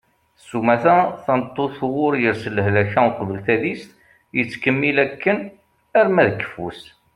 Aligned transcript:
sumata 0.47 0.95
tameṭṭut 1.25 1.77
uɣur 1.85 2.13
yers 2.23 2.43
lehlak-a 2.55 3.01
uqbel 3.09 3.37
tadist 3.45 3.91
yettkemmil 4.35 4.97
akken 5.05 5.37
arma 5.99 6.23
d 6.27 6.31
keffu-s 6.39 6.81